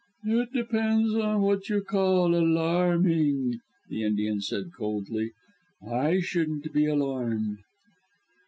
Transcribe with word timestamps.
"It 0.25 0.51
depends 0.51 1.13
on 1.13 1.41
what 1.43 1.69
you 1.69 1.81
call 1.83 2.33
alarming," 2.33 3.59
the 3.87 4.03
Indian 4.03 4.41
said 4.41 4.73
coldly. 4.75 5.29
"I 5.87 6.19
shouldn't 6.21 6.73
be 6.73 6.87
alarmed." 6.87 7.59